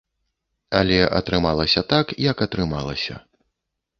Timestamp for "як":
2.29-2.37